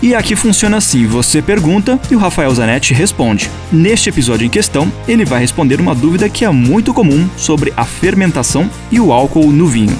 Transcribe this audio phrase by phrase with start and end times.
[0.00, 3.50] E aqui funciona assim: você pergunta e o Rafael Zanetti responde.
[3.72, 7.84] Neste episódio em questão, ele vai responder uma dúvida que é muito comum sobre a
[7.84, 9.98] fermentação e o álcool no vinho.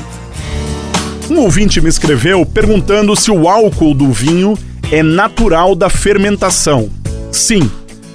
[1.28, 4.56] Um ouvinte me escreveu perguntando se o álcool do vinho
[4.90, 6.88] é natural da fermentação.
[7.30, 7.70] Sim,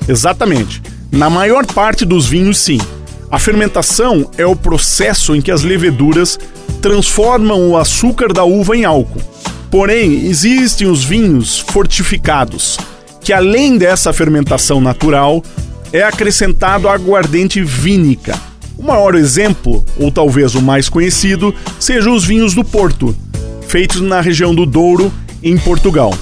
[0.08, 0.82] exatamente.
[1.12, 2.80] Na maior parte dos vinhos, sim.
[3.30, 6.40] A fermentação é o processo em que as leveduras
[6.82, 9.22] transformam o açúcar da uva em álcool.
[9.74, 12.78] Porém, existem os vinhos fortificados,
[13.22, 15.44] que além dessa fermentação natural,
[15.92, 18.40] é acrescentado aguardente vínica.
[18.78, 23.16] O maior exemplo, ou talvez o mais conhecido, seja os vinhos do Porto,
[23.68, 26.14] feitos na região do Douro, em Portugal.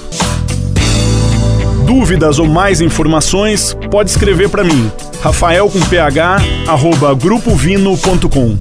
[1.84, 4.90] Dúvidas ou mais informações, pode escrever para mim,
[5.22, 6.20] rafael com ph,
[6.66, 8.56] arroba grupovino.com.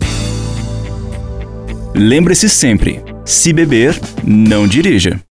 [1.95, 5.21] Lembre-se sempre, se beber, não dirija.